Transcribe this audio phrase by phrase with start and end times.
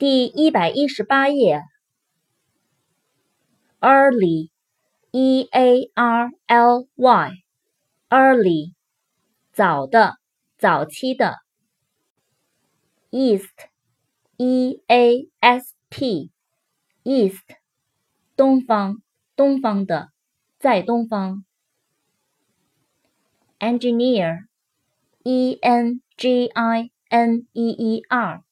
[0.00, 1.62] 第一百一十八页。
[3.80, 8.72] early，e a r l y，early，
[9.52, 10.16] 早的，
[10.56, 11.40] 早期的。
[13.10, 17.44] east，e a s t，east，
[18.34, 19.02] 东方，
[19.36, 20.08] 东方的，
[20.58, 21.44] 在东方。
[23.58, 28.42] engineer，e n g i n e e r。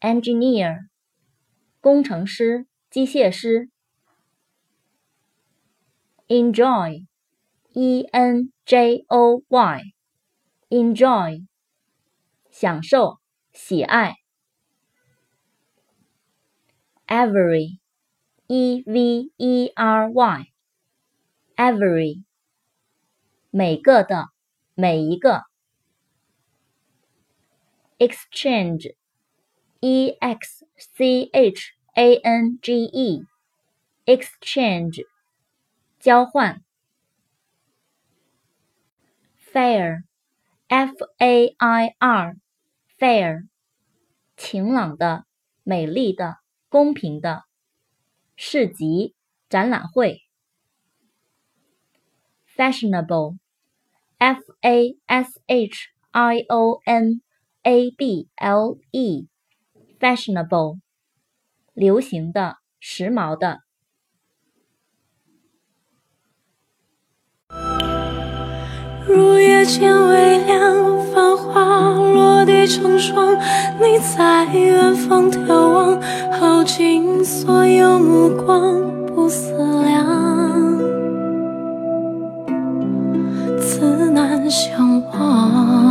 [0.00, 0.88] engineer，
[1.80, 3.70] 工程师、机械师。
[6.28, 11.46] enjoy，e n j o y，enjoy，
[12.50, 13.20] 享受、
[13.52, 14.16] 喜爱。
[17.06, 20.10] every，e v e r
[21.56, 22.24] y，every，
[23.50, 24.30] 每个的，
[24.74, 25.44] 每一个。
[27.98, 28.96] exchange。
[29.81, 32.85] E x c h a n g
[34.05, 35.05] e，exchange，
[35.99, 36.63] 交换。
[39.51, 43.47] fair，f a i r，fair，
[44.37, 45.25] 晴朗的、
[45.63, 46.37] 美丽的、
[46.69, 47.41] 公平的。
[48.35, 49.15] 市集、
[49.49, 50.21] 展览会。
[52.55, 57.23] fashionable，f a s h i o n
[57.63, 59.27] a b l e。
[60.01, 60.79] fashionable，
[61.75, 63.59] 流行的、时髦的。
[69.07, 73.37] 入夜渐微凉，繁花落地成霜。
[73.79, 76.01] 你在远方眺望，
[76.31, 80.77] 耗尽所有目光，不思量，
[83.59, 85.90] 自难相忘。